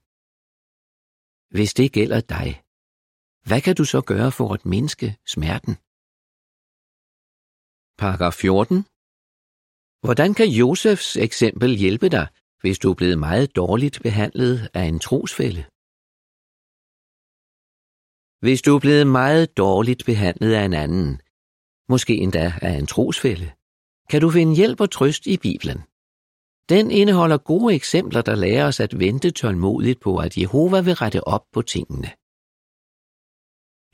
Hvis 1.50 1.74
det 1.74 1.92
gælder 1.92 2.22
dig, 2.22 2.62
hvad 3.46 3.62
kan 3.62 3.76
du 3.76 3.86
så 3.86 4.02
gøre 4.02 4.32
for 4.32 4.54
at 4.54 4.66
mindske 4.66 5.18
smerten? 5.28 5.78
Paragraf 7.98 8.34
14. 8.34 8.86
Hvordan 10.06 10.34
kan 10.34 10.50
Josefs 10.50 11.18
eksempel 11.18 11.70
hjælpe 11.76 12.10
dig, 12.10 12.28
hvis 12.62 12.80
du 12.80 12.90
er 12.90 12.94
blevet 12.94 13.20
meget 13.20 13.56
dårligt 13.56 14.00
behandlet 14.04 14.70
af 14.74 14.84
en 14.84 15.00
trosfælde? 15.00 15.64
Hvis 18.46 18.62
du 18.62 18.76
er 18.76 18.80
blevet 18.80 19.08
meget 19.08 19.58
dårligt 19.58 20.06
behandlet 20.06 20.54
af 20.54 20.64
en 20.66 20.74
anden, 20.74 21.22
måske 21.90 22.14
endda 22.18 22.54
af 22.62 22.74
en 22.82 22.88
trosfælde, 22.88 23.52
kan 24.10 24.22
du 24.22 24.30
finde 24.30 24.56
hjælp 24.56 24.80
og 24.82 24.92
trøst 24.92 25.28
i 25.28 25.38
Bibelen. 25.38 25.80
Den 26.70 26.92
indeholder 26.92 27.38
gode 27.38 27.76
eksempler, 27.76 28.22
der 28.22 28.36
lærer 28.36 28.68
os 28.68 28.80
at 28.80 29.00
vente 29.00 29.32
tålmodigt 29.32 30.00
på, 30.00 30.18
at 30.18 30.38
Jehova 30.38 30.82
vil 30.82 30.96
rette 30.96 31.28
op 31.28 31.46
på 31.54 31.62
tingene. 31.62 32.10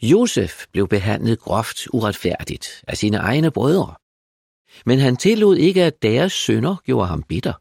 Josef 0.01 0.65
blev 0.71 0.87
behandlet 0.87 1.39
groft 1.39 1.87
uretfærdigt 1.93 2.83
af 2.87 2.97
sine 2.97 3.17
egne 3.17 3.51
brødre, 3.51 3.95
men 4.85 4.99
han 4.99 5.17
tillod 5.17 5.57
ikke, 5.57 5.83
at 5.83 6.01
deres 6.01 6.33
sønder 6.33 6.75
gjorde 6.83 7.07
ham 7.07 7.23
bitter. 7.23 7.53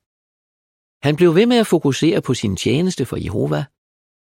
Han 1.06 1.16
blev 1.16 1.34
ved 1.34 1.46
med 1.46 1.56
at 1.56 1.66
fokusere 1.66 2.22
på 2.22 2.34
sin 2.34 2.56
tjeneste 2.56 3.04
for 3.06 3.16
Jehova, 3.16 3.64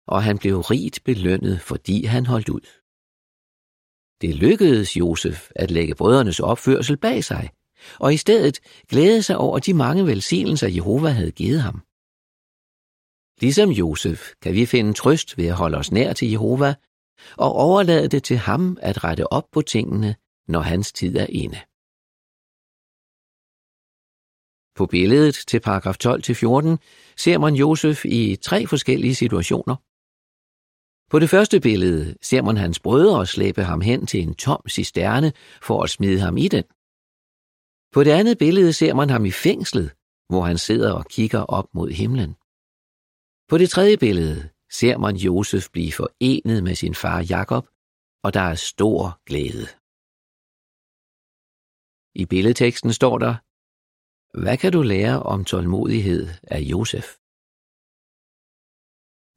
og 0.08 0.24
han 0.24 0.38
blev 0.38 0.60
rigt 0.60 1.04
belønnet, 1.04 1.62
fordi 1.62 2.06
han 2.06 2.26
holdt 2.26 2.50
ud. 2.50 2.66
Det 4.22 4.36
lykkedes 4.36 4.98
Josef 4.98 5.50
at 5.56 5.72
lægge 5.72 5.96
brødrenes 5.96 6.40
opførsel 6.40 6.98
bag 6.98 7.24
sig, 7.24 7.50
og 8.00 8.14
i 8.14 8.18
stedet 8.18 8.60
glæde 8.90 9.24
sig 9.24 9.38
over 9.38 9.60
de 9.60 9.74
mange 9.74 10.08
velsignelser, 10.08 10.68
Jehova 10.68 11.10
havde 11.10 11.32
givet 11.32 11.62
ham. 11.62 11.82
Ligesom 13.42 13.70
Josef 13.70 14.32
kan 14.42 14.54
vi 14.54 14.66
finde 14.66 14.94
trøst 14.94 15.38
ved 15.38 15.48
at 15.48 15.56
holde 15.56 15.78
os 15.78 15.92
nær 15.92 16.14
til 16.14 16.32
Jehova 16.32 16.76
og 17.38 17.52
overlade 17.54 18.08
det 18.08 18.24
til 18.24 18.38
ham 18.38 18.78
at 18.82 19.04
rette 19.04 19.34
op 19.34 19.48
på 19.52 19.62
tingene, 19.62 20.16
når 20.48 20.60
hans 20.60 20.92
tid 20.92 21.16
er 21.16 21.28
inde. 21.30 21.60
På 24.76 24.86
billedet 24.86 25.36
til 25.48 25.60
paragraf 25.60 25.96
12-14 25.96 26.78
ser 27.18 27.38
man 27.38 27.56
Josef 27.56 28.06
i 28.06 28.36
tre 28.36 28.68
forskellige 28.68 29.16
situationer. 29.16 29.76
På 31.12 31.20
det 31.20 31.30
første 31.30 31.60
billede 31.60 32.16
ser 32.22 32.42
man 32.42 32.58
hans 32.58 32.80
brødre 32.80 33.26
slæbe 33.26 33.64
ham 33.64 33.82
hen 33.82 34.06
til 34.06 34.22
en 34.22 34.36
tom 34.36 34.62
cisterne 34.70 35.34
for 35.62 35.84
at 35.84 35.90
smide 35.90 36.20
ham 36.20 36.38
i 36.38 36.48
den. 36.48 36.64
På 37.94 38.04
det 38.04 38.12
andet 38.12 38.38
billede 38.38 38.74
ser 38.74 38.94
man 38.94 39.10
ham 39.10 39.26
i 39.26 39.32
fængslet, 39.32 39.92
hvor 40.30 40.42
han 40.42 40.58
sidder 40.58 40.94
og 40.94 41.06
kigger 41.06 41.40
op 41.40 41.68
mod 41.74 41.90
himlen. 41.90 42.34
På 43.50 43.58
det 43.58 43.70
tredje 43.70 43.98
billede 43.98 44.50
ser 44.80 44.98
man 44.98 45.16
Josef 45.16 45.66
blive 45.76 45.92
forenet 46.00 46.64
med 46.64 46.76
sin 46.76 46.96
far 47.02 47.20
Jakob, 47.34 47.66
og 48.26 48.34
der 48.34 48.46
er 48.52 48.56
stor 48.56 49.00
glæde. 49.28 49.66
I 52.22 52.24
billedteksten 52.32 52.94
står 52.94 53.18
der, 53.26 53.34
Hvad 54.42 54.58
kan 54.58 54.72
du 54.72 54.82
lære 54.82 55.18
om 55.34 55.40
tålmodighed 55.46 56.24
af 56.56 56.62
Josef? 56.72 57.08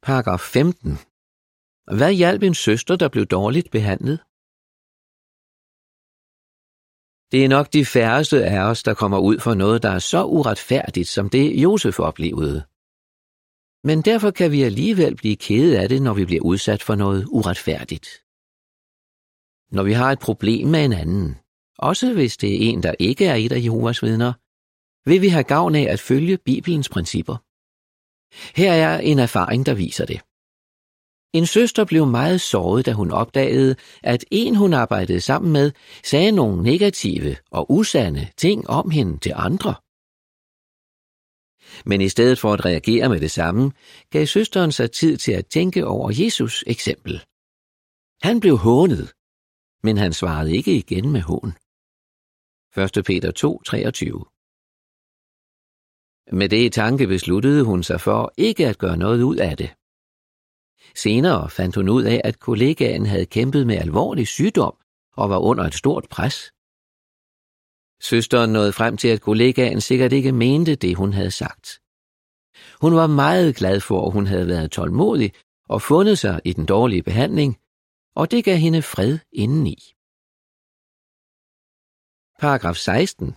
Paragraf 0.07 0.39
15. 0.39 0.91
Hvad 1.97 2.13
hjalp 2.21 2.41
en 2.43 2.57
søster, 2.67 2.95
der 2.95 3.09
blev 3.09 3.25
dårligt 3.25 3.69
behandlet? 3.71 4.17
Det 7.31 7.39
er 7.45 7.49
nok 7.55 7.67
de 7.73 7.85
færreste 7.95 8.37
af 8.53 8.59
os, 8.69 8.83
der 8.83 8.93
kommer 9.01 9.19
ud 9.29 9.37
for 9.45 9.53
noget, 9.53 9.83
der 9.83 9.91
er 9.97 10.03
så 10.13 10.21
uretfærdigt, 10.37 11.09
som 11.15 11.29
det 11.29 11.45
Josef 11.63 11.99
oplevede. 11.99 12.59
Men 13.83 14.01
derfor 14.01 14.31
kan 14.31 14.51
vi 14.51 14.61
alligevel 14.63 15.15
blive 15.15 15.35
kede 15.35 15.79
af 15.79 15.89
det, 15.89 16.01
når 16.01 16.13
vi 16.13 16.25
bliver 16.25 16.43
udsat 16.43 16.83
for 16.83 16.95
noget 16.95 17.25
uretfærdigt. 17.27 18.07
Når 19.75 19.83
vi 19.83 19.93
har 19.93 20.11
et 20.11 20.19
problem 20.19 20.67
med 20.67 20.85
en 20.85 20.93
anden, 20.93 21.37
også 21.77 22.13
hvis 22.13 22.37
det 22.37 22.53
er 22.53 22.69
en, 22.69 22.83
der 22.83 22.95
ikke 22.99 23.25
er 23.25 23.35
et 23.35 23.51
af 23.51 23.63
Jehovas 23.63 24.03
vidner, 24.03 24.33
vil 25.09 25.21
vi 25.21 25.27
have 25.27 25.43
gavn 25.43 25.75
af 25.75 25.87
at 25.93 25.99
følge 25.99 26.37
Bibelens 26.37 26.89
principper. 26.89 27.37
Her 28.55 28.73
er 28.73 28.99
en 28.99 29.19
erfaring, 29.19 29.65
der 29.65 29.73
viser 29.73 30.05
det. 30.05 30.21
En 31.33 31.45
søster 31.45 31.85
blev 31.85 32.05
meget 32.05 32.41
såret, 32.41 32.85
da 32.85 32.91
hun 32.91 33.11
opdagede, 33.11 33.75
at 34.03 34.25
en, 34.31 34.55
hun 34.55 34.73
arbejdede 34.73 35.21
sammen 35.21 35.51
med, 35.53 35.71
sagde 36.03 36.31
nogle 36.31 36.63
negative 36.63 37.35
og 37.51 37.71
usande 37.71 38.27
ting 38.37 38.69
om 38.69 38.89
hende 38.89 39.17
til 39.17 39.33
andre. 39.35 39.75
Men 41.85 42.01
i 42.01 42.09
stedet 42.09 42.39
for 42.39 42.53
at 42.53 42.65
reagere 42.65 43.09
med 43.09 43.19
det 43.19 43.31
samme, 43.31 43.71
gav 44.09 44.25
søsteren 44.25 44.71
sig 44.71 44.91
tid 44.91 45.17
til 45.17 45.31
at 45.31 45.47
tænke 45.47 45.87
over 45.87 46.11
Jesus 46.23 46.63
eksempel. 46.67 47.23
Han 48.21 48.39
blev 48.39 48.57
hånet, 48.57 49.13
men 49.83 49.97
han 49.97 50.13
svarede 50.13 50.55
ikke 50.55 50.75
igen 50.77 51.11
med 51.11 51.21
hån. 51.21 51.53
1. 52.97 53.05
Peter 53.05 53.31
2, 53.31 53.61
23 53.63 54.25
Med 56.31 56.49
det 56.49 56.65
i 56.65 56.69
tanke 56.69 57.07
besluttede 57.07 57.63
hun 57.63 57.83
sig 57.83 58.01
for 58.01 58.33
ikke 58.37 58.67
at 58.67 58.77
gøre 58.77 58.97
noget 58.97 59.23
ud 59.23 59.37
af 59.37 59.57
det. 59.57 59.69
Senere 60.95 61.49
fandt 61.49 61.75
hun 61.75 61.89
ud 61.89 62.03
af, 62.03 62.21
at 62.23 62.39
kollegaen 62.39 63.05
havde 63.05 63.25
kæmpet 63.25 63.67
med 63.67 63.77
alvorlig 63.77 64.27
sygdom 64.27 64.75
og 65.13 65.29
var 65.29 65.39
under 65.39 65.63
et 65.63 65.75
stort 65.75 66.07
pres. 66.09 66.51
Søsteren 68.01 68.53
nåede 68.53 68.73
frem 68.73 68.97
til, 68.97 69.07
at 69.07 69.21
kollegaen 69.21 69.81
sikkert 69.81 70.13
ikke 70.13 70.31
mente 70.31 70.75
det, 70.75 70.95
hun 70.95 71.13
havde 71.13 71.31
sagt. 71.31 71.79
Hun 72.81 72.95
var 72.95 73.07
meget 73.07 73.55
glad 73.55 73.79
for, 73.79 74.05
at 74.05 74.13
hun 74.13 74.27
havde 74.27 74.47
været 74.47 74.71
tålmodig 74.71 75.33
og 75.69 75.81
fundet 75.81 76.17
sig 76.17 76.41
i 76.45 76.53
den 76.53 76.65
dårlige 76.65 77.03
behandling, 77.03 77.57
og 78.15 78.31
det 78.31 78.45
gav 78.45 78.57
hende 78.57 78.81
fred 78.81 79.19
indeni. 79.31 79.77
Paragraf 82.39 82.75
16. 82.75 83.35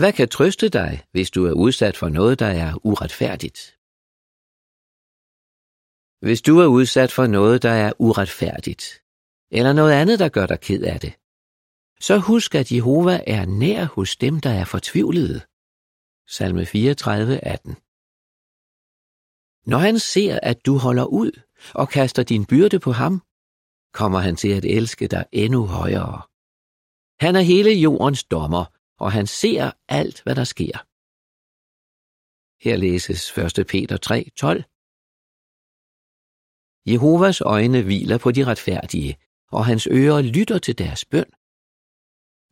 Hvad 0.00 0.12
kan 0.12 0.28
trøste 0.28 0.68
dig, 0.68 1.04
hvis 1.12 1.30
du 1.30 1.46
er 1.46 1.52
udsat 1.52 1.96
for 1.96 2.08
noget, 2.08 2.38
der 2.38 2.46
er 2.46 2.86
uretfærdigt? 2.86 3.60
Hvis 6.26 6.42
du 6.42 6.58
er 6.58 6.66
udsat 6.66 7.12
for 7.12 7.26
noget, 7.26 7.62
der 7.62 7.70
er 7.70 7.92
uretfærdigt, 7.98 9.02
eller 9.50 9.72
noget 9.72 9.92
andet, 9.92 10.18
der 10.18 10.28
gør 10.28 10.46
dig 10.46 10.60
ked 10.60 10.82
af 10.82 11.00
det, 11.00 11.12
så 12.00 12.18
husk, 12.18 12.54
at 12.54 12.72
Jehova 12.72 13.20
er 13.26 13.44
nær 13.44 13.84
hos 13.84 14.16
dem, 14.16 14.40
der 14.40 14.50
er 14.50 14.64
fortvivlede. 14.64 15.40
Salme 16.28 16.66
34, 16.66 17.38
18 17.44 17.76
Når 19.70 19.78
han 19.78 19.98
ser, 19.98 20.40
at 20.42 20.66
du 20.66 20.78
holder 20.78 21.04
ud 21.04 21.32
og 21.74 21.88
kaster 21.88 22.22
din 22.22 22.46
byrde 22.46 22.78
på 22.78 22.92
ham, 22.92 23.22
kommer 23.92 24.18
han 24.18 24.36
til 24.36 24.48
at 24.48 24.64
elske 24.64 25.06
dig 25.08 25.24
endnu 25.32 25.66
højere. 25.66 26.22
Han 27.24 27.36
er 27.36 27.40
hele 27.40 27.70
jordens 27.70 28.24
dommer, 28.24 28.64
og 28.98 29.12
han 29.12 29.26
ser 29.26 29.70
alt, 29.88 30.22
hvad 30.22 30.34
der 30.34 30.44
sker. 30.44 30.76
Her 32.64 32.76
læses 32.76 33.38
1. 33.58 33.66
Peter 33.66 33.96
3, 33.96 34.30
12 34.36 34.64
Jehovas 36.92 37.40
øjne 37.40 37.82
hviler 37.82 38.18
på 38.18 38.30
de 38.32 38.44
retfærdige, 38.44 39.16
og 39.52 39.66
hans 39.66 39.88
ører 39.90 40.22
lytter 40.22 40.58
til 40.58 40.78
deres 40.78 41.04
bøn. 41.04 41.30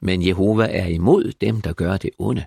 Men 0.00 0.26
Jehova 0.26 0.64
er 0.64 0.86
imod 0.86 1.32
dem, 1.32 1.60
der 1.60 1.72
gør 1.72 1.96
det 1.96 2.10
onde. 2.18 2.44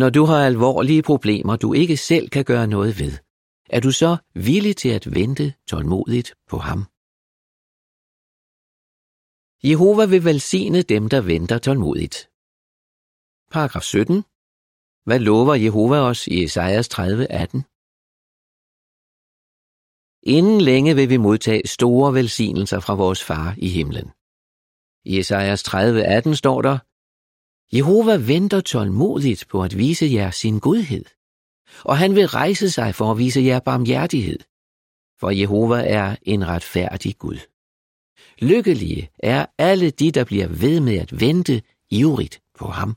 Når 0.00 0.10
du 0.10 0.24
har 0.24 0.46
alvorlige 0.46 1.02
problemer, 1.02 1.56
du 1.56 1.72
ikke 1.72 1.96
selv 1.96 2.28
kan 2.28 2.44
gøre 2.44 2.66
noget 2.66 2.98
ved, 2.98 3.12
er 3.70 3.80
du 3.80 3.90
så 3.90 4.16
villig 4.34 4.76
til 4.76 4.88
at 4.88 5.14
vente 5.14 5.54
tålmodigt 5.68 6.34
på 6.50 6.56
ham? 6.68 6.80
Jehova 9.70 10.04
vil 10.12 10.24
velsigne 10.24 10.82
dem, 10.82 11.08
der 11.08 11.20
venter 11.20 11.58
tålmodigt. 11.58 12.16
Paragraf 13.54 13.82
17. 13.82 14.24
Hvad 15.06 15.18
lover 15.18 15.54
Jehova 15.54 15.98
os 16.10 16.26
i 16.26 16.44
Esajas 16.44 16.88
30, 16.88 17.26
18? 17.26 17.64
Inden 20.22 20.60
længe 20.60 20.94
vil 20.94 21.08
vi 21.08 21.16
modtage 21.16 21.66
store 21.66 22.14
velsignelser 22.14 22.80
fra 22.80 22.94
vores 22.94 23.24
far 23.24 23.54
i 23.58 23.68
himlen. 23.68 24.08
I 25.04 25.18
Esajas 25.18 25.62
30:18 25.62 26.34
står 26.34 26.62
der, 26.62 26.78
Jehova 27.76 28.16
venter 28.16 28.60
tålmodigt 28.60 29.48
på 29.48 29.62
at 29.62 29.78
vise 29.78 30.06
jer 30.06 30.30
sin 30.30 30.60
godhed, 30.60 31.04
og 31.84 31.98
han 31.98 32.14
vil 32.14 32.26
rejse 32.26 32.70
sig 32.70 32.94
for 32.94 33.10
at 33.10 33.18
vise 33.18 33.40
jer 33.40 33.60
barmhjertighed, 33.60 34.38
for 35.20 35.30
Jehova 35.30 35.78
er 36.00 36.16
en 36.22 36.48
retfærdig 36.48 37.18
Gud. 37.18 37.38
Lykkelige 38.38 39.10
er 39.18 39.46
alle 39.58 39.90
de, 39.90 40.10
der 40.10 40.24
bliver 40.24 40.48
ved 40.48 40.80
med 40.80 40.96
at 40.96 41.20
vente 41.20 41.62
ivrigt 41.90 42.42
på 42.58 42.66
ham. 42.66 42.90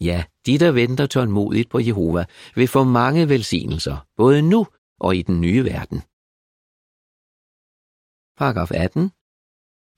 Ja, 0.00 0.24
de, 0.46 0.58
der 0.58 0.72
venter 0.72 1.06
tålmodigt 1.06 1.68
på 1.70 1.78
Jehova, 1.78 2.24
vil 2.54 2.68
få 2.68 2.84
mange 2.84 3.28
velsignelser, 3.28 4.06
både 4.16 4.42
nu 4.42 4.66
og 5.00 5.16
i 5.16 5.22
den 5.22 5.40
nye 5.40 5.64
verden. 5.64 6.00
Paragraf 8.38 8.70
18. 8.70 9.10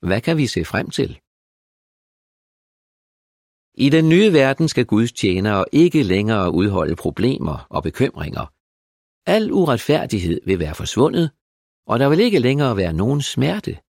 Hvad 0.07 0.21
kan 0.21 0.37
vi 0.37 0.47
se 0.47 0.65
frem 0.65 0.89
til? 0.89 1.11
I 3.85 3.89
den 3.89 4.09
nye 4.09 4.33
verden 4.33 4.67
skal 4.67 4.85
Guds 4.85 5.11
tjenere 5.11 5.65
ikke 5.71 6.03
længere 6.03 6.53
udholde 6.53 6.95
problemer 6.95 7.67
og 7.69 7.83
bekymringer. 7.83 8.45
Al 9.25 9.51
uretfærdighed 9.51 10.41
vil 10.45 10.59
være 10.59 10.75
forsvundet, 10.75 11.31
og 11.87 11.99
der 11.99 12.09
vil 12.09 12.19
ikke 12.19 12.39
længere 12.39 12.77
være 12.77 12.93
nogen 12.93 13.21
smerte. 13.21 13.79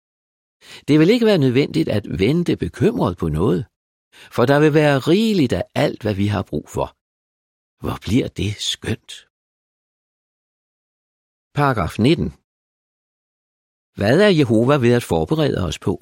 Det 0.87 0.99
vil 0.99 1.09
ikke 1.09 1.25
være 1.25 1.37
nødvendigt 1.37 1.89
at 1.89 2.19
vente 2.19 2.57
bekymret 2.57 3.17
på 3.17 3.27
noget 3.29 3.65
for 4.13 4.45
der 4.45 4.59
vil 4.59 4.73
være 4.73 4.99
rigeligt 4.99 5.53
af 5.53 5.63
alt, 5.75 6.01
hvad 6.01 6.15
vi 6.15 6.27
har 6.27 6.43
brug 6.43 6.69
for. 6.69 6.87
Hvor 7.83 7.97
bliver 8.05 8.27
det 8.27 8.51
skønt? 8.71 9.11
Paragraf 11.53 11.99
19. 11.99 12.40
Hvad 13.95 14.21
er 14.21 14.27
Jehova 14.29 14.75
ved 14.75 14.93
at 14.93 15.03
forberede 15.03 15.65
os 15.67 15.79
på? 15.79 15.93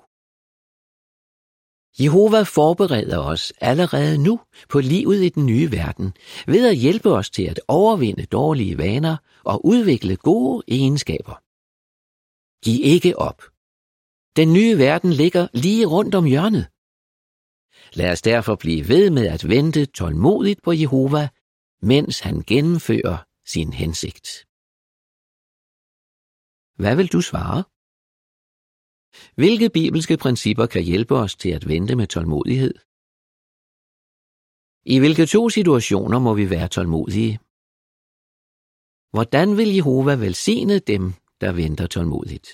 Jehova 2.04 2.42
forbereder 2.42 3.20
os 3.20 3.54
allerede 3.62 4.18
nu 4.18 4.40
på 4.70 4.80
livet 4.80 5.24
i 5.24 5.30
den 5.30 5.46
nye 5.46 5.72
verden 5.72 6.14
ved 6.48 6.70
at 6.70 6.78
hjælpe 6.78 7.10
os 7.10 7.30
til 7.30 7.44
at 7.44 7.60
overvinde 7.68 8.26
dårlige 8.26 8.78
vaner 8.78 9.18
og 9.44 9.66
udvikle 9.66 10.16
gode 10.16 10.64
egenskaber. 10.68 11.36
Giv 12.66 12.80
ikke 12.84 13.18
op. 13.18 13.40
Den 14.36 14.54
nye 14.54 14.78
verden 14.78 15.14
ligger 15.14 15.48
lige 15.54 15.86
rundt 15.86 16.16
om 16.16 16.26
hjørnet. 16.26 16.66
Lad 17.94 18.12
os 18.12 18.22
derfor 18.22 18.56
blive 18.56 18.88
ved 18.88 19.10
med 19.10 19.28
at 19.28 19.50
vente 19.50 19.86
tålmodigt 19.86 20.62
på 20.62 20.72
Jehova, 20.72 21.30
mens 21.82 22.20
han 22.20 22.44
gennemfører 22.48 23.18
sin 23.46 23.74
hensigt. 23.74 24.28
Hvad 26.82 26.96
vil 26.96 27.08
du 27.08 27.22
svare? 27.22 27.64
Hvilke 29.36 29.70
bibelske 29.70 30.18
principper 30.18 30.66
kan 30.66 30.84
hjælpe 30.84 31.16
os 31.16 31.36
til 31.36 31.50
at 31.58 31.68
vente 31.68 31.96
med 31.96 32.08
tålmodighed? 32.08 32.74
I 34.94 35.00
hvilke 35.00 35.26
to 35.26 35.50
situationer 35.50 36.20
må 36.20 36.34
vi 36.34 36.50
være 36.50 36.68
tålmodige? 36.68 37.40
Hvordan 39.14 39.58
vil 39.58 39.76
Jehova 39.76 40.14
velsigne 40.16 40.80
dem, 40.80 41.04
der 41.42 41.52
venter 41.52 41.88
tålmodigt? 41.88 42.48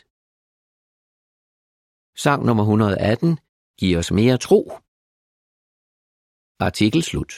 Sang 2.24 2.46
nummer 2.46 2.64
118 2.64 3.38
Giv 3.80 3.98
os 3.98 4.12
mere 4.12 4.38
tro. 4.38 4.62
Artikel 6.60 7.04
slut. 7.04 7.34